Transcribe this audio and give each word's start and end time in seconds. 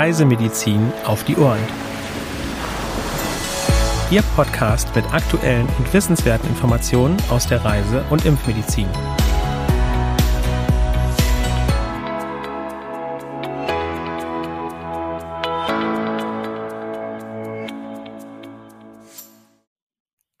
Reisemedizin 0.00 0.94
auf 1.04 1.24
die 1.24 1.36
Ohren. 1.36 1.60
Ihr 4.10 4.22
Podcast 4.34 4.96
mit 4.96 5.04
aktuellen 5.12 5.68
und 5.76 5.92
wissenswerten 5.92 6.48
Informationen 6.48 7.18
aus 7.28 7.46
der 7.46 7.62
Reise- 7.62 8.02
und 8.08 8.24
Impfmedizin. 8.24 8.88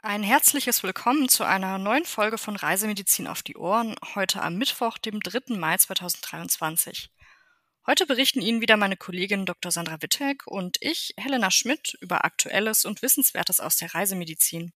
Ein 0.00 0.22
herzliches 0.22 0.82
Willkommen 0.82 1.28
zu 1.28 1.44
einer 1.44 1.76
neuen 1.76 2.06
Folge 2.06 2.38
von 2.38 2.56
Reisemedizin 2.56 3.26
auf 3.26 3.42
die 3.42 3.58
Ohren, 3.58 3.94
heute 4.14 4.40
am 4.40 4.56
Mittwoch, 4.56 4.96
dem 4.96 5.20
3. 5.20 5.58
Mai 5.58 5.76
2023. 5.76 7.10
Heute 7.86 8.06
berichten 8.06 8.42
Ihnen 8.42 8.60
wieder 8.60 8.76
meine 8.76 8.96
Kollegin 8.96 9.46
Dr. 9.46 9.72
Sandra 9.72 10.02
Wittek 10.02 10.46
und 10.46 10.76
ich, 10.80 11.14
Helena 11.16 11.50
Schmidt, 11.50 11.96
über 12.02 12.26
Aktuelles 12.26 12.84
und 12.84 13.00
Wissenswertes 13.00 13.58
aus 13.58 13.76
der 13.76 13.94
Reisemedizin. 13.94 14.72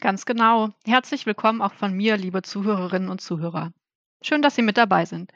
Ganz 0.00 0.24
genau. 0.24 0.70
Herzlich 0.86 1.26
willkommen 1.26 1.60
auch 1.60 1.74
von 1.74 1.92
mir, 1.92 2.16
liebe 2.16 2.40
Zuhörerinnen 2.40 3.10
und 3.10 3.20
Zuhörer. 3.20 3.72
Schön, 4.22 4.40
dass 4.40 4.54
Sie 4.54 4.62
mit 4.62 4.78
dabei 4.78 5.04
sind. 5.04 5.32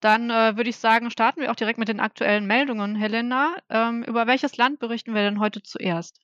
Dann 0.00 0.28
äh, 0.28 0.56
würde 0.56 0.68
ich 0.68 0.76
sagen, 0.76 1.10
starten 1.10 1.40
wir 1.40 1.50
auch 1.50 1.56
direkt 1.56 1.78
mit 1.78 1.88
den 1.88 2.00
aktuellen 2.00 2.46
Meldungen. 2.46 2.96
Helena, 2.96 3.56
ähm, 3.70 4.02
über 4.02 4.26
welches 4.26 4.58
Land 4.58 4.80
berichten 4.80 5.14
wir 5.14 5.22
denn 5.22 5.40
heute 5.40 5.62
zuerst? 5.62 6.20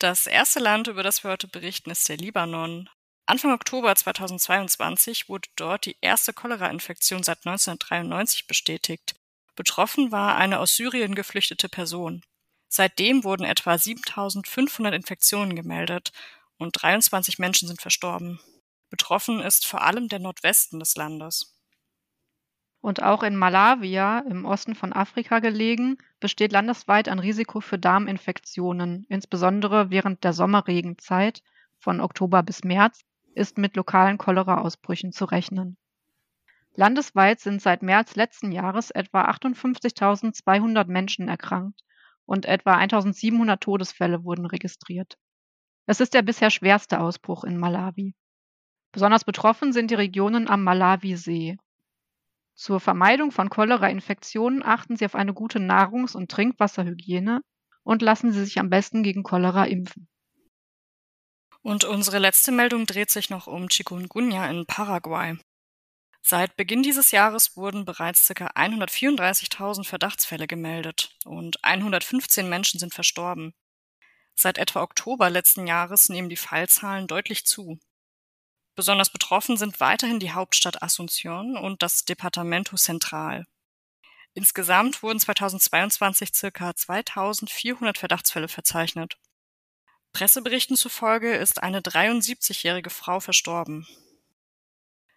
Das 0.00 0.26
erste 0.26 0.58
Land, 0.58 0.88
über 0.88 1.04
das 1.04 1.22
wir 1.22 1.30
heute 1.30 1.46
berichten, 1.46 1.90
ist 1.90 2.08
der 2.08 2.16
Libanon. 2.16 2.90
Anfang 3.30 3.52
Oktober 3.52 3.94
2022 3.94 5.28
wurde 5.28 5.50
dort 5.54 5.84
die 5.84 5.98
erste 6.00 6.32
Cholera-Infektion 6.32 7.22
seit 7.22 7.44
1993 7.44 8.46
bestätigt. 8.46 9.16
Betroffen 9.54 10.10
war 10.10 10.36
eine 10.36 10.58
aus 10.60 10.76
Syrien 10.76 11.14
geflüchtete 11.14 11.68
Person. 11.68 12.22
Seitdem 12.68 13.24
wurden 13.24 13.44
etwa 13.44 13.76
7500 13.76 14.94
Infektionen 14.94 15.56
gemeldet 15.56 16.12
und 16.56 16.70
23 16.80 17.38
Menschen 17.38 17.68
sind 17.68 17.82
verstorben. 17.82 18.40
Betroffen 18.88 19.40
ist 19.40 19.66
vor 19.66 19.82
allem 19.82 20.08
der 20.08 20.20
Nordwesten 20.20 20.78
des 20.80 20.96
Landes. 20.96 21.54
Und 22.80 23.02
auch 23.02 23.22
in 23.22 23.36
Malawia, 23.36 24.20
im 24.20 24.46
Osten 24.46 24.74
von 24.74 24.94
Afrika 24.94 25.40
gelegen, 25.40 25.98
besteht 26.18 26.52
landesweit 26.52 27.10
ein 27.10 27.18
Risiko 27.18 27.60
für 27.60 27.78
Darminfektionen. 27.78 29.04
Insbesondere 29.10 29.90
während 29.90 30.24
der 30.24 30.32
Sommerregenzeit 30.32 31.42
von 31.78 32.00
Oktober 32.00 32.42
bis 32.42 32.64
März 32.64 33.04
ist 33.34 33.58
mit 33.58 33.76
lokalen 33.76 34.18
Cholera-Ausbrüchen 34.18 35.12
zu 35.12 35.24
rechnen. 35.24 35.76
Landesweit 36.74 37.40
sind 37.40 37.60
seit 37.60 37.82
März 37.82 38.14
letzten 38.14 38.52
Jahres 38.52 38.90
etwa 38.90 39.28
58.200 39.30 40.86
Menschen 40.86 41.28
erkrankt 41.28 41.82
und 42.24 42.46
etwa 42.46 42.76
1.700 42.76 43.58
Todesfälle 43.58 44.22
wurden 44.22 44.46
registriert. 44.46 45.18
Es 45.86 46.00
ist 46.00 46.14
der 46.14 46.22
bisher 46.22 46.50
schwerste 46.50 47.00
Ausbruch 47.00 47.44
in 47.44 47.58
Malawi. 47.58 48.14
Besonders 48.92 49.24
betroffen 49.24 49.72
sind 49.72 49.90
die 49.90 49.96
Regionen 49.96 50.48
am 50.48 50.62
Malawisee. 50.62 51.56
Zur 52.54 52.80
Vermeidung 52.80 53.30
von 53.30 53.50
Cholera-Infektionen 53.50 54.62
achten 54.62 54.96
Sie 54.96 55.04
auf 55.04 55.14
eine 55.14 55.32
gute 55.32 55.60
Nahrungs- 55.60 56.16
und 56.16 56.30
Trinkwasserhygiene 56.30 57.40
und 57.82 58.02
lassen 58.02 58.32
Sie 58.32 58.44
sich 58.44 58.58
am 58.58 58.70
besten 58.70 59.02
gegen 59.02 59.22
Cholera 59.22 59.64
impfen. 59.64 60.08
Und 61.62 61.84
unsere 61.84 62.18
letzte 62.18 62.52
Meldung 62.52 62.86
dreht 62.86 63.10
sich 63.10 63.30
noch 63.30 63.46
um 63.46 63.68
Chikungunya 63.68 64.48
in 64.48 64.66
Paraguay. 64.66 65.36
Seit 66.22 66.56
Beginn 66.56 66.82
dieses 66.82 67.10
Jahres 67.10 67.56
wurden 67.56 67.84
bereits 67.84 68.26
ca. 68.28 68.48
134.000 68.48 69.84
Verdachtsfälle 69.84 70.46
gemeldet 70.46 71.16
und 71.24 71.62
115 71.64 72.48
Menschen 72.48 72.78
sind 72.78 72.92
verstorben. 72.92 73.54
Seit 74.34 74.58
etwa 74.58 74.82
Oktober 74.82 75.30
letzten 75.30 75.66
Jahres 75.66 76.08
nehmen 76.08 76.28
die 76.28 76.36
Fallzahlen 76.36 77.06
deutlich 77.06 77.44
zu. 77.44 77.78
Besonders 78.76 79.10
betroffen 79.10 79.56
sind 79.56 79.80
weiterhin 79.80 80.20
die 80.20 80.32
Hauptstadt 80.32 80.82
Asunción 80.82 81.56
und 81.58 81.82
das 81.82 82.04
Departamento 82.04 82.76
Central. 82.76 83.44
Insgesamt 84.34 85.02
wurden 85.02 85.18
2022 85.18 86.32
circa 86.32 86.76
2400 86.76 87.98
Verdachtsfälle 87.98 88.46
verzeichnet. 88.46 89.18
Presseberichten 90.12 90.76
zufolge 90.76 91.34
ist 91.34 91.62
eine 91.62 91.80
73-jährige 91.80 92.90
Frau 92.90 93.20
verstorben. 93.20 93.86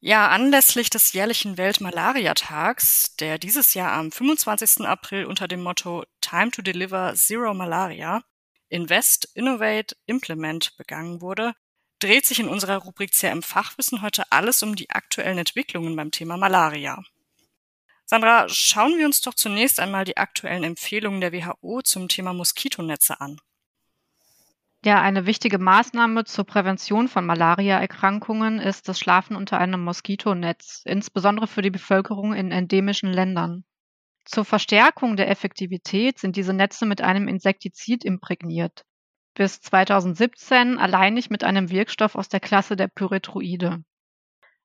Ja, 0.00 0.28
anlässlich 0.28 0.90
des 0.90 1.12
jährlichen 1.12 1.56
Weltmalariatags, 1.56 3.16
der 3.16 3.38
dieses 3.38 3.74
Jahr 3.74 3.92
am 3.92 4.12
25. 4.12 4.86
April 4.86 5.24
unter 5.24 5.48
dem 5.48 5.62
Motto 5.62 6.04
Time 6.20 6.50
to 6.50 6.62
Deliver 6.62 7.14
Zero 7.14 7.52
Malaria 7.52 8.22
Invest, 8.68 9.28
Innovate, 9.34 9.96
Implement 10.06 10.76
begangen 10.76 11.20
wurde, 11.20 11.54
dreht 11.98 12.26
sich 12.26 12.40
in 12.40 12.48
unserer 12.48 12.78
Rubrik 12.78 13.12
CRM 13.12 13.42
Fachwissen 13.42 14.02
heute 14.02 14.30
alles 14.30 14.62
um 14.62 14.76
die 14.76 14.90
aktuellen 14.90 15.38
Entwicklungen 15.38 15.96
beim 15.96 16.10
Thema 16.10 16.36
Malaria. 16.36 17.02
Sandra, 18.04 18.48
schauen 18.48 18.96
wir 18.96 19.04
uns 19.04 19.20
doch 19.20 19.34
zunächst 19.34 19.80
einmal 19.80 20.04
die 20.04 20.16
aktuellen 20.16 20.64
Empfehlungen 20.64 21.20
der 21.20 21.32
WHO 21.32 21.82
zum 21.82 22.08
Thema 22.08 22.32
Moskitonetze 22.32 23.20
an. 23.20 23.38
Ja, 24.84 25.02
eine 25.02 25.26
wichtige 25.26 25.58
Maßnahme 25.58 26.24
zur 26.24 26.44
Prävention 26.44 27.08
von 27.08 27.26
Malariaerkrankungen 27.26 28.60
ist 28.60 28.88
das 28.88 29.00
Schlafen 29.00 29.34
unter 29.36 29.58
einem 29.58 29.82
Moskitonetz, 29.82 30.82
insbesondere 30.84 31.48
für 31.48 31.62
die 31.62 31.70
Bevölkerung 31.70 32.32
in 32.32 32.52
endemischen 32.52 33.12
Ländern. 33.12 33.64
Zur 34.24 34.44
Verstärkung 34.44 35.16
der 35.16 35.30
Effektivität 35.30 36.18
sind 36.18 36.36
diese 36.36 36.52
Netze 36.52 36.86
mit 36.86 37.00
einem 37.00 37.26
Insektizid 37.28 38.04
imprägniert. 38.04 38.84
Bis 39.38 39.60
2017 39.60 40.78
alleinig 40.78 41.30
mit 41.30 41.44
einem 41.44 41.70
Wirkstoff 41.70 42.16
aus 42.16 42.28
der 42.28 42.40
Klasse 42.40 42.74
der 42.74 42.88
Pyrethroide. 42.88 43.84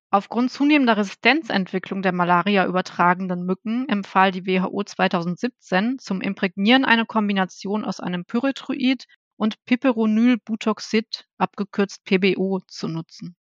Aufgrund 0.10 0.50
zunehmender 0.50 0.98
Resistenzentwicklung 0.98 2.02
der 2.02 2.12
Malaria 2.12 2.66
übertragenden 2.66 3.46
Mücken 3.46 3.88
empfahl 3.88 4.32
die 4.32 4.48
WHO 4.48 4.84
2017 4.84 6.00
zum 6.00 6.22
Imprägnieren 6.22 6.86
eine 6.86 7.06
Kombination 7.06 7.86
aus 7.86 8.00
einem 8.00 8.26
Pyrethroid 8.26 9.06
und 9.38 9.64
Piperonylbutoxid, 9.66 11.28
abgekürzt 11.38 12.04
PBO, 12.06 12.62
zu 12.68 12.88
nutzen. 12.88 13.36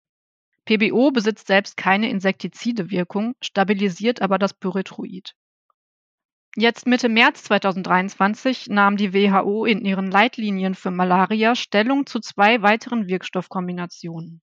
PBO 0.65 1.11
besitzt 1.11 1.47
selbst 1.47 1.77
keine 1.77 2.09
insektizide 2.09 2.91
Wirkung, 2.91 3.35
stabilisiert 3.41 4.21
aber 4.21 4.37
das 4.37 4.53
Pyrethroid. 4.53 5.33
Jetzt 6.57 6.85
Mitte 6.85 7.07
März 7.07 7.45
2023 7.45 8.67
nahm 8.67 8.97
die 8.97 9.13
WHO 9.13 9.63
in 9.63 9.85
ihren 9.85 10.11
Leitlinien 10.11 10.75
für 10.75 10.91
Malaria 10.91 11.55
Stellung 11.55 12.05
zu 12.05 12.19
zwei 12.19 12.61
weiteren 12.61 13.07
Wirkstoffkombinationen. 13.07 14.41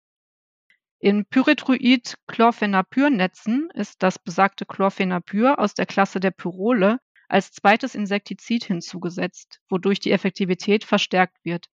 In 0.99 1.25
Pyrethroid-Chlorphenapyr-Netzen 1.25 3.69
ist 3.73 4.01
das 4.01 4.19
besagte 4.19 4.65
Chlorphenapyr 4.65 5.59
aus 5.59 5.73
der 5.73 5.85
Klasse 5.85 6.21
der 6.21 6.31
Pyrole 6.31 6.99
als 7.27 7.51
zweites 7.51 7.93
Insektizid 7.93 8.63
hinzugesetzt, 8.63 9.59
wodurch 9.67 9.99
die 9.99 10.11
Effektivität 10.11 10.85
verstärkt 10.85 11.43
wird. 11.43 11.65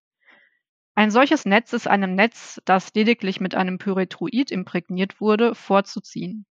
Ein 0.95 1.11
solches 1.11 1.45
Netz 1.45 1.75
ist 1.75 1.87
einem 1.87 2.15
Netz, 2.15 2.59
das 2.65 2.95
lediglich 2.95 3.39
mit 3.39 3.55
einem 3.55 3.77
Pyrethroid 3.77 4.51
imprägniert 4.51 5.21
wurde, 5.21 5.55
vorzuziehen. 5.55 6.47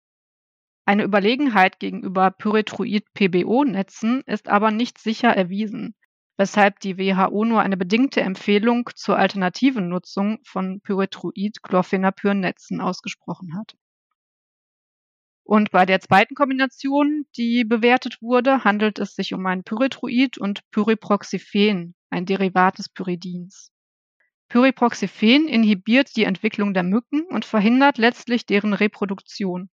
Eine 0.90 1.04
Überlegenheit 1.04 1.80
gegenüber 1.80 2.32
Pyrethroid-PBO-Netzen 2.32 4.24
ist 4.26 4.48
aber 4.48 4.72
nicht 4.72 4.98
sicher 4.98 5.30
erwiesen, 5.30 5.94
weshalb 6.36 6.80
die 6.80 6.98
WHO 6.98 7.46
nur 7.46 7.62
eine 7.62 7.78
bedingte 7.78 8.22
Empfehlung 8.22 8.90
zur 8.96 9.20
alternativen 9.20 9.88
Nutzung 9.88 10.40
von 10.44 10.82
Pyrethroid-Chlorphenapyr-Netzen 10.82 12.82
ausgesprochen 12.82 13.56
hat. 13.56 13.76
Und 15.44 15.70
bei 15.70 15.86
der 15.86 16.02
zweiten 16.02 16.34
Kombination, 16.34 17.28
die 17.38 17.66
bewertet 17.66 18.20
wurde, 18.20 18.64
handelt 18.64 18.98
es 18.98 19.14
sich 19.14 19.36
um 19.36 19.46
ein 19.46 19.64
Pyrethroid 19.64 20.40
und 20.40 20.68
Pyriproxyphen, 20.72 21.94
ein 22.10 22.26
Derivat 22.26 22.80
des 22.80 22.90
Pyridins. 22.90 23.72
Pyriproxyphen 24.48 25.48
inhibiert 25.48 26.16
die 26.16 26.24
Entwicklung 26.24 26.74
der 26.74 26.82
Mücken 26.82 27.28
und 27.30 27.46
verhindert 27.46 28.00
letztlich 28.00 28.48
deren 28.48 28.74
Reproduktion. 28.74 29.70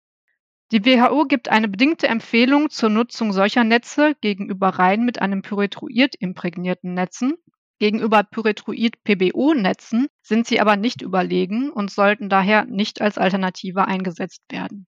Die 0.72 0.84
WHO 0.84 1.26
gibt 1.26 1.48
eine 1.48 1.68
bedingte 1.68 2.08
Empfehlung 2.08 2.70
zur 2.70 2.88
Nutzung 2.88 3.32
solcher 3.32 3.62
Netze 3.62 4.16
gegenüber 4.20 4.70
rein 4.70 5.04
mit 5.04 5.22
einem 5.22 5.42
Pyrethroid 5.42 6.16
imprägnierten 6.16 6.92
Netzen. 6.92 7.34
Gegenüber 7.78 8.24
Pyrethroid-PBO-Netzen 8.24 10.08
sind 10.22 10.46
sie 10.46 10.60
aber 10.60 10.76
nicht 10.76 11.02
überlegen 11.02 11.70
und 11.70 11.90
sollten 11.90 12.28
daher 12.28 12.64
nicht 12.64 13.00
als 13.00 13.16
Alternative 13.16 13.86
eingesetzt 13.86 14.42
werden. 14.48 14.86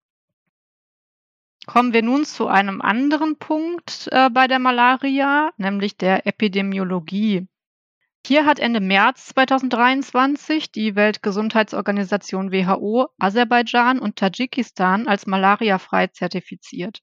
Kommen 1.66 1.92
wir 1.92 2.02
nun 2.02 2.24
zu 2.24 2.48
einem 2.48 2.80
anderen 2.80 3.36
Punkt 3.36 4.08
äh, 4.10 4.30
bei 4.30 4.48
der 4.48 4.58
Malaria, 4.58 5.52
nämlich 5.58 5.96
der 5.96 6.26
Epidemiologie. 6.26 7.46
Hier 8.28 8.44
hat 8.44 8.58
Ende 8.58 8.80
März 8.80 9.28
2023 9.28 10.70
die 10.70 10.94
Weltgesundheitsorganisation 10.94 12.52
WHO 12.52 13.06
Aserbaidschan 13.16 13.98
und 13.98 14.16
Tadschikistan 14.16 15.08
als 15.08 15.26
malariafrei 15.26 16.08
zertifiziert. 16.08 16.98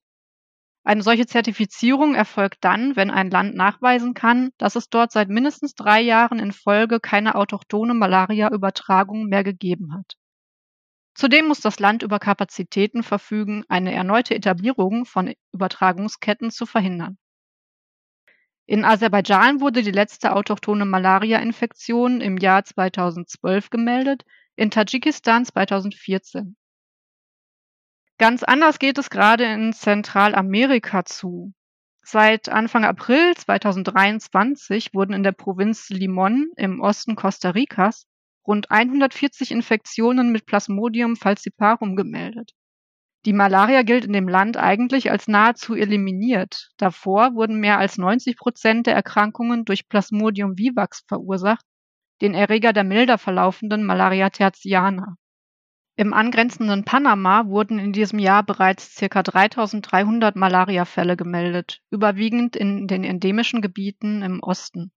Eine 0.84 1.02
solche 1.02 1.26
Zertifizierung 1.26 2.14
erfolgt 2.14 2.58
dann, 2.60 2.94
wenn 2.94 3.10
ein 3.10 3.28
Land 3.28 3.56
nachweisen 3.56 4.14
kann, 4.14 4.50
dass 4.56 4.76
es 4.76 4.88
dort 4.88 5.10
seit 5.10 5.28
mindestens 5.28 5.74
drei 5.74 6.00
Jahren 6.00 6.38
in 6.38 6.52
Folge 6.52 7.00
keine 7.00 7.34
autochtone 7.34 7.94
Malaria-Übertragung 7.94 9.26
mehr 9.26 9.42
gegeben 9.42 9.94
hat. 9.94 10.14
Zudem 11.16 11.48
muss 11.48 11.60
das 11.60 11.80
Land 11.80 12.04
über 12.04 12.20
Kapazitäten 12.20 13.02
verfügen, 13.02 13.64
eine 13.68 13.92
erneute 13.92 14.36
Etablierung 14.36 15.06
von 15.06 15.34
Übertragungsketten 15.52 16.52
zu 16.52 16.66
verhindern. 16.66 17.18
In 18.68 18.84
Aserbaidschan 18.84 19.60
wurde 19.60 19.82
die 19.84 19.92
letzte 19.92 20.34
autochthone 20.34 20.84
Malaria-Infektion 20.86 22.20
im 22.20 22.36
Jahr 22.36 22.64
2012 22.64 23.70
gemeldet, 23.70 24.24
in 24.56 24.72
Tadschikistan 24.72 25.44
2014. 25.44 26.56
Ganz 28.18 28.42
anders 28.42 28.80
geht 28.80 28.98
es 28.98 29.08
gerade 29.08 29.44
in 29.44 29.72
Zentralamerika 29.72 31.04
zu. 31.04 31.52
Seit 32.02 32.48
Anfang 32.48 32.84
April 32.84 33.34
2023 33.36 34.94
wurden 34.94 35.12
in 35.12 35.22
der 35.22 35.32
Provinz 35.32 35.88
Limon 35.90 36.50
im 36.56 36.80
Osten 36.80 37.14
Costa 37.14 37.50
Ricas 37.50 38.06
rund 38.46 38.70
140 38.70 39.52
Infektionen 39.52 40.32
mit 40.32 40.46
Plasmodium 40.46 41.14
falciparum 41.14 41.94
gemeldet. 41.94 42.52
Die 43.26 43.32
Malaria 43.32 43.82
gilt 43.82 44.04
in 44.04 44.12
dem 44.12 44.28
Land 44.28 44.56
eigentlich 44.56 45.10
als 45.10 45.26
nahezu 45.26 45.74
eliminiert. 45.74 46.70
Davor 46.76 47.34
wurden 47.34 47.58
mehr 47.58 47.76
als 47.76 47.98
90 47.98 48.36
Prozent 48.36 48.86
der 48.86 48.94
Erkrankungen 48.94 49.64
durch 49.64 49.88
Plasmodium 49.88 50.56
vivax 50.56 51.02
verursacht, 51.08 51.64
den 52.20 52.34
Erreger 52.34 52.72
der 52.72 52.84
milder 52.84 53.18
verlaufenden 53.18 53.84
Malaria 53.84 54.30
tertiana. 54.30 55.16
Im 55.96 56.12
angrenzenden 56.12 56.84
Panama 56.84 57.46
wurden 57.46 57.80
in 57.80 57.92
diesem 57.92 58.20
Jahr 58.20 58.44
bereits 58.44 58.94
ca. 58.94 59.22
3300 59.24 60.36
Malariafälle 60.36 61.16
gemeldet, 61.16 61.80
überwiegend 61.90 62.54
in 62.54 62.86
den 62.86 63.02
endemischen 63.02 63.60
Gebieten 63.60 64.22
im 64.22 64.40
Osten. 64.40 64.92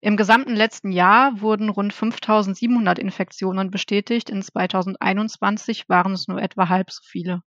Im 0.00 0.16
gesamten 0.16 0.54
letzten 0.54 0.92
Jahr 0.92 1.40
wurden 1.40 1.68
rund 1.68 1.92
5700 1.92 2.98
Infektionen 3.00 3.70
bestätigt, 3.70 4.30
in 4.30 4.42
2021 4.42 5.88
waren 5.88 6.12
es 6.12 6.28
nur 6.28 6.40
etwa 6.40 6.68
halb 6.68 6.90
so 6.90 7.02
viele. 7.04 7.42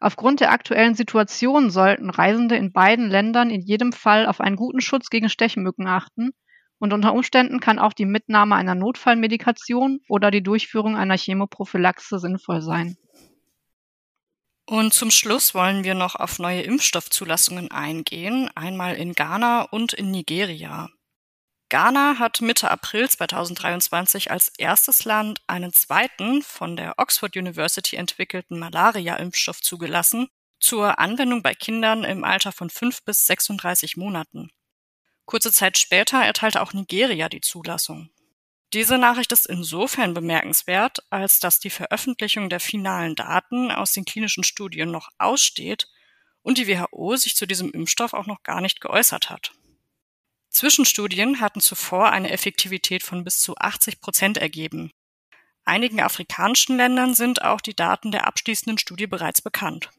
Aufgrund 0.00 0.40
der 0.40 0.50
aktuellen 0.50 0.94
Situation 0.94 1.70
sollten 1.70 2.10
Reisende 2.10 2.56
in 2.56 2.72
beiden 2.72 3.08
Ländern 3.08 3.50
in 3.50 3.62
jedem 3.62 3.92
Fall 3.92 4.26
auf 4.26 4.40
einen 4.40 4.56
guten 4.56 4.80
Schutz 4.80 5.08
gegen 5.08 5.28
Stechmücken 5.28 5.86
achten 5.86 6.32
und 6.78 6.92
unter 6.92 7.14
Umständen 7.14 7.60
kann 7.60 7.78
auch 7.78 7.92
die 7.92 8.04
Mitnahme 8.04 8.56
einer 8.56 8.74
Notfallmedikation 8.74 10.00
oder 10.08 10.30
die 10.30 10.42
Durchführung 10.42 10.96
einer 10.96 11.16
Chemoprophylaxe 11.16 12.18
sinnvoll 12.18 12.60
sein. 12.60 12.96
Und 14.68 14.92
zum 14.92 15.12
Schluss 15.12 15.54
wollen 15.54 15.84
wir 15.84 15.94
noch 15.94 16.16
auf 16.16 16.40
neue 16.40 16.62
Impfstoffzulassungen 16.62 17.70
eingehen, 17.70 18.50
einmal 18.56 18.96
in 18.96 19.12
Ghana 19.12 19.62
und 19.62 19.92
in 19.92 20.10
Nigeria. 20.10 20.88
Ghana 21.68 22.20
hat 22.20 22.40
Mitte 22.42 22.70
April 22.70 23.10
2023 23.10 24.30
als 24.30 24.52
erstes 24.56 25.04
Land 25.04 25.42
einen 25.48 25.72
zweiten 25.72 26.42
von 26.42 26.76
der 26.76 26.94
Oxford 26.98 27.36
University 27.36 27.96
entwickelten 27.96 28.60
Malaria-Impfstoff 28.60 29.60
zugelassen 29.60 30.28
zur 30.60 31.00
Anwendung 31.00 31.42
bei 31.42 31.54
Kindern 31.54 32.04
im 32.04 32.22
Alter 32.22 32.52
von 32.52 32.70
5 32.70 33.02
bis 33.02 33.26
36 33.26 33.96
Monaten. 33.96 34.50
Kurze 35.24 35.50
Zeit 35.50 35.76
später 35.76 36.22
erteilte 36.22 36.62
auch 36.62 36.72
Nigeria 36.72 37.28
die 37.28 37.40
Zulassung. 37.40 38.10
Diese 38.72 38.96
Nachricht 38.96 39.32
ist 39.32 39.46
insofern 39.46 40.14
bemerkenswert, 40.14 40.98
als 41.10 41.40
dass 41.40 41.58
die 41.58 41.70
Veröffentlichung 41.70 42.48
der 42.48 42.60
finalen 42.60 43.16
Daten 43.16 43.72
aus 43.72 43.92
den 43.92 44.04
klinischen 44.04 44.44
Studien 44.44 44.92
noch 44.92 45.08
aussteht 45.18 45.88
und 46.42 46.58
die 46.58 46.68
WHO 46.68 47.16
sich 47.16 47.34
zu 47.34 47.44
diesem 47.44 47.72
Impfstoff 47.72 48.12
auch 48.12 48.26
noch 48.26 48.44
gar 48.44 48.60
nicht 48.60 48.80
geäußert 48.80 49.30
hat. 49.30 49.50
Zwischenstudien 50.56 51.42
hatten 51.42 51.60
zuvor 51.60 52.12
eine 52.12 52.30
Effektivität 52.30 53.02
von 53.02 53.24
bis 53.24 53.40
zu 53.40 53.58
80 53.58 54.00
Prozent 54.00 54.38
ergeben. 54.38 54.90
Einigen 55.66 56.00
afrikanischen 56.00 56.78
Ländern 56.78 57.14
sind 57.14 57.42
auch 57.42 57.60
die 57.60 57.76
Daten 57.76 58.10
der 58.10 58.26
abschließenden 58.26 58.78
Studie 58.78 59.06
bereits 59.06 59.42
bekannt. 59.42 59.90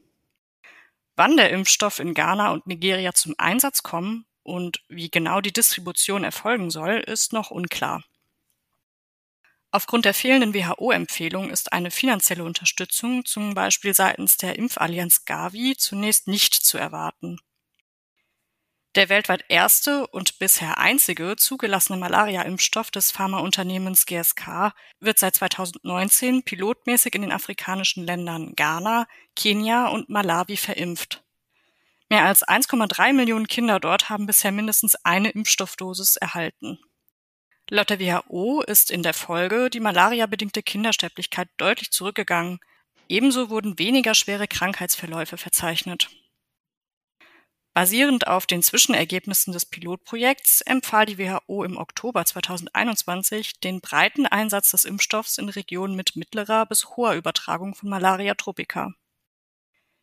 Wann 1.14 1.36
der 1.36 1.50
Impfstoff 1.50 2.00
in 2.00 2.12
Ghana 2.12 2.50
und 2.50 2.66
Nigeria 2.66 3.12
zum 3.14 3.36
Einsatz 3.38 3.84
kommen 3.84 4.26
und 4.42 4.82
wie 4.88 5.08
genau 5.08 5.40
die 5.40 5.52
Distribution 5.52 6.24
erfolgen 6.24 6.70
soll, 6.72 7.04
ist 7.06 7.32
noch 7.32 7.52
unklar. 7.52 8.02
Aufgrund 9.70 10.06
der 10.06 10.14
fehlenden 10.14 10.54
WHO-Empfehlung 10.54 11.50
ist 11.50 11.72
eine 11.72 11.92
finanzielle 11.92 12.42
Unterstützung, 12.42 13.24
zum 13.24 13.54
Beispiel 13.54 13.94
seitens 13.94 14.38
der 14.38 14.56
Impfallianz 14.56 15.24
Gavi, 15.24 15.76
zunächst 15.76 16.26
nicht 16.26 16.54
zu 16.54 16.78
erwarten. 16.78 17.38
Der 18.94 19.10
weltweit 19.10 19.44
erste 19.48 20.06
und 20.06 20.38
bisher 20.38 20.78
einzige 20.78 21.36
zugelassene 21.36 21.98
Malaria-Impfstoff 21.98 22.90
des 22.90 23.10
Pharmaunternehmens 23.10 24.06
GSK 24.06 24.72
wird 24.98 25.18
seit 25.18 25.34
2019 25.34 26.42
pilotmäßig 26.42 27.14
in 27.14 27.22
den 27.22 27.32
afrikanischen 27.32 28.04
Ländern 28.04 28.54
Ghana, 28.56 29.06
Kenia 29.36 29.88
und 29.88 30.08
Malawi 30.08 30.56
verimpft. 30.56 31.22
Mehr 32.08 32.24
als 32.24 32.42
1,3 32.42 33.12
Millionen 33.12 33.46
Kinder 33.46 33.78
dort 33.78 34.08
haben 34.08 34.26
bisher 34.26 34.52
mindestens 34.52 34.96
eine 35.04 35.30
Impfstoffdosis 35.30 36.16
erhalten. 36.16 36.78
Laut 37.68 37.90
der 37.90 38.00
WHO 38.00 38.62
ist 38.62 38.90
in 38.90 39.02
der 39.02 39.12
Folge 39.12 39.68
die 39.68 39.80
malariabedingte 39.80 40.62
Kindersterblichkeit 40.62 41.50
deutlich 41.58 41.90
zurückgegangen. 41.90 42.60
Ebenso 43.10 43.50
wurden 43.50 43.78
weniger 43.78 44.14
schwere 44.14 44.48
Krankheitsverläufe 44.48 45.36
verzeichnet. 45.36 46.08
Basierend 47.78 48.26
auf 48.26 48.44
den 48.44 48.60
Zwischenergebnissen 48.60 49.52
des 49.52 49.64
Pilotprojekts 49.64 50.62
empfahl 50.62 51.06
die 51.06 51.16
WHO 51.16 51.62
im 51.62 51.76
Oktober 51.76 52.24
2021 52.24 53.60
den 53.60 53.80
breiten 53.80 54.26
Einsatz 54.26 54.72
des 54.72 54.84
Impfstoffs 54.84 55.38
in 55.38 55.48
Regionen 55.48 55.94
mit 55.94 56.16
mittlerer 56.16 56.66
bis 56.66 56.96
hoher 56.96 57.14
Übertragung 57.14 57.76
von 57.76 57.88
Malaria 57.88 58.34
tropica. 58.34 58.94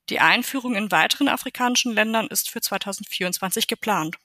Die 0.09 0.21
Einführung 0.21 0.75
in 0.75 0.89
weiteren 0.89 1.27
afrikanischen 1.27 1.91
Ländern 1.91 2.27
ist 2.27 2.49
für 2.49 2.61
2024 2.61 3.67
geplant. 3.67 4.15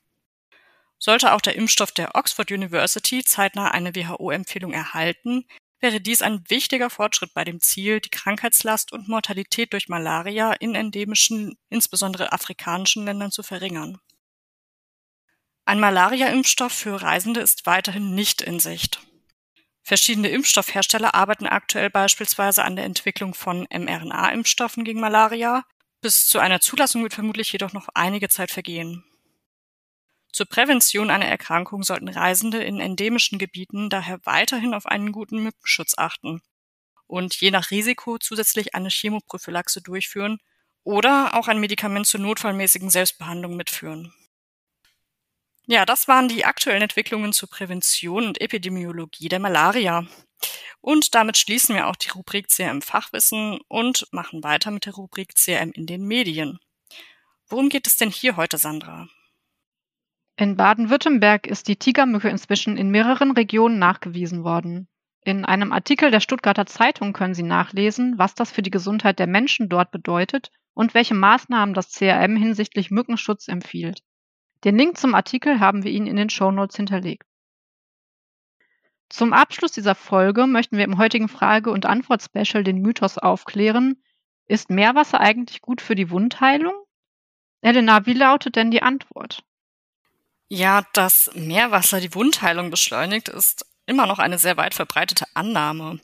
Sollte 1.00 1.32
auch 1.32 1.41
der 1.41 1.56
Impfstoff 1.56 1.91
der 1.91 2.14
Oxford 2.14 2.53
University 2.53 3.25
zeitnah 3.25 3.72
eine 3.72 3.96
WHO-Empfehlung 3.96 4.72
erhalten, 4.72 5.44
wäre 5.81 6.01
dies 6.01 6.22
ein 6.22 6.44
wichtiger 6.49 6.91
Fortschritt 6.91 7.34
bei 7.34 7.44
dem 7.44 7.60
Ziel, 7.60 8.01
die 8.01 8.10
Krankheitslast 8.10 8.93
und 8.93 9.08
Mortalität 9.08 9.72
durch 9.72 9.89
Malaria 9.89 10.53
in 10.53 10.75
endemischen, 10.75 11.58
insbesondere 11.69 12.32
afrikanischen 12.32 13.05
Ländern 13.05 13.31
zu 13.31 13.43
verringern. 13.43 13.99
Ein 15.65 15.81
Malaria-Impfstoff 15.81 16.72
für 16.72 17.01
Reisende 17.01 17.41
ist 17.41 17.67
weiterhin 17.67 18.15
nicht 18.15 18.43
in 18.43 18.60
Sicht. 18.60 19.01
Verschiedene 19.82 20.29
Impfstoffhersteller 20.29 21.15
arbeiten 21.15 21.46
aktuell 21.46 21.91
beispielsweise 21.91 22.65
an 22.65 22.77
der 22.77 22.84
Entwicklung 22.84 23.34
von 23.34 23.67
mRNA-Impfstoffen 23.70 24.84
gegen 24.84 25.01
Malaria. 25.01 25.65
Bis 26.01 26.27
zu 26.27 26.39
einer 26.39 26.60
Zulassung 26.60 27.03
wird 27.03 27.15
vermutlich 27.15 27.53
jedoch 27.53 27.72
noch 27.72 27.89
einige 27.94 28.29
Zeit 28.29 28.51
vergehen. 28.51 29.05
Zur 30.32 30.46
Prävention 30.46 31.10
einer 31.10 31.27
Erkrankung 31.27 31.82
sollten 31.82 32.08
Reisende 32.08 32.63
in 32.63 32.81
endemischen 32.81 33.39
Gebieten 33.39 33.91
daher 33.91 34.20
weiterhin 34.25 34.75
auf 34.75 34.87
einen 34.87 35.13
guten 35.13 35.43
Mückenschutz 35.43 35.94
achten 35.96 36.41
und 37.06 37.34
je 37.37 37.51
nach 37.51 37.70
Risiko 37.70 38.19
zusätzlich 38.19 38.75
eine 38.75 38.89
Chemoprophylaxe 38.89 39.82
durchführen 39.82 40.39
oder 40.84 41.34
auch 41.34 41.49
ein 41.49 41.60
Medikament 41.60 42.06
zur 42.06 42.20
notfallmäßigen 42.20 42.91
Selbstbehandlung 42.91 43.56
mitführen. 43.56 44.15
Ja, 45.67 45.84
das 45.84 46.08
waren 46.08 46.29
die 46.29 46.44
aktuellen 46.44 46.82
Entwicklungen 46.82 47.32
zur 47.32 47.49
Prävention 47.49 48.27
und 48.27 48.41
Epidemiologie 48.41 49.29
der 49.29 49.39
Malaria. 49.39 50.06
Und 50.81 51.15
damit 51.15 51.37
schließen 51.37 51.75
wir 51.75 51.87
auch 51.87 51.96
die 51.96 52.08
Rubrik 52.08 52.49
CRM 52.49 52.82
Fachwissen 52.82 53.60
und 53.69 54.06
machen 54.10 54.43
weiter 54.43 54.70
mit 54.70 54.87
der 54.87 54.94
Rubrik 54.94 55.34
CRM 55.34 55.70
in 55.72 55.87
den 55.87 56.06
Medien. 56.06 56.58
Worum 57.46 57.69
geht 57.69 57.87
es 57.87 57.96
denn 57.96 58.10
hier 58.10 58.37
heute, 58.37 58.58
Sandra? 58.58 59.08
In 60.41 60.56
Baden-Württemberg 60.56 61.47
ist 61.47 61.69
die 61.69 61.77
Tigermücke 61.77 62.31
inzwischen 62.31 62.79
in 62.79 62.89
mehreren 62.89 63.32
Regionen 63.32 63.79
nachgewiesen 63.79 64.43
worden. 64.43 64.89
In 65.23 65.44
einem 65.44 65.70
Artikel 65.70 66.11
der 66.11 66.20
Stuttgarter 66.20 66.65
Zeitung 66.65 67.13
können 67.13 67.35
Sie 67.35 67.43
nachlesen, 67.43 68.17
was 68.17 68.35
das 68.35 68.51
für 68.51 68.63
die 68.63 68.70
Gesundheit 68.70 69.19
der 69.19 69.27
Menschen 69.27 69.69
dort 69.69 69.91
bedeutet 69.91 70.51
und 70.73 70.94
welche 70.94 71.13
Maßnahmen 71.13 71.75
das 71.75 71.93
CRM 71.93 72.37
hinsichtlich 72.37 72.91
Mückenschutz 72.91 73.49
empfiehlt. 73.49 74.01
Den 74.65 74.79
Link 74.79 74.97
zum 74.97 75.15
Artikel 75.15 75.61
haben 75.61 75.85
wir 75.85 75.91
Ihnen 75.91 76.06
in 76.06 76.17
den 76.17 76.31
Shownotes 76.31 76.77
hinterlegt. 76.77 77.29
Zum 79.11 79.35
Abschluss 79.35 79.73
dieser 79.73 79.94
Folge 79.94 80.47
möchten 80.47 80.79
wir 80.79 80.85
im 80.85 80.97
heutigen 80.97 81.29
Frage- 81.29 81.70
und 81.70 81.85
Antwort-Special 81.85 82.65
den 82.65 82.81
Mythos 82.81 83.19
aufklären, 83.19 84.03
Ist 84.47 84.70
Meerwasser 84.70 85.20
eigentlich 85.20 85.61
gut 85.61 85.82
für 85.82 85.97
die 85.97 86.09
Wundheilung? 86.09 86.73
Elena, 87.61 88.06
wie 88.06 88.15
lautet 88.15 88.56
denn 88.56 88.70
die 88.70 88.82
Antwort? 88.82 89.44
Ja, 90.53 90.83
dass 90.95 91.31
Meerwasser 91.35 92.01
die 92.01 92.13
Wundheilung 92.15 92.71
beschleunigt, 92.71 93.29
ist 93.29 93.65
immer 93.87 94.07
noch 94.07 94.19
eine 94.19 94.37
sehr 94.39 94.57
weit 94.57 94.75
verbreitete 94.75 95.25
Annahme. 95.35 96.01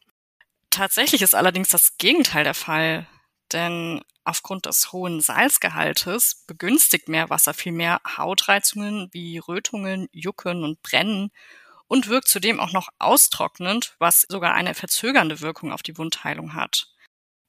Tatsächlich 0.70 1.22
ist 1.22 1.34
allerdings 1.34 1.70
das 1.70 1.98
Gegenteil 1.98 2.44
der 2.44 2.54
Fall, 2.54 3.08
denn 3.52 4.02
aufgrund 4.24 4.66
des 4.66 4.92
hohen 4.92 5.20
Salzgehaltes 5.20 6.44
begünstigt 6.46 7.08
Meerwasser 7.08 7.54
vielmehr 7.54 8.00
Hautreizungen 8.16 9.08
wie 9.12 9.38
Rötungen, 9.38 10.08
Jucken 10.12 10.64
und 10.64 10.82
Brennen 10.82 11.30
und 11.88 12.08
wirkt 12.08 12.28
zudem 12.28 12.60
auch 12.60 12.72
noch 12.72 12.88
austrocknend, 13.00 13.96
was 13.98 14.26
sogar 14.28 14.54
eine 14.54 14.74
verzögernde 14.74 15.40
Wirkung 15.40 15.72
auf 15.72 15.82
die 15.82 15.98
Wundheilung 15.98 16.54
hat. 16.54 16.88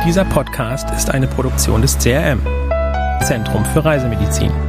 Dieser 0.07 0.25
Podcast 0.25 0.89
ist 0.97 1.11
eine 1.11 1.29
Produktion 1.29 1.83
des 1.83 1.99
CRM, 1.99 2.41
Zentrum 3.23 3.67
für 3.67 3.85
Reisemedizin. 3.85 4.66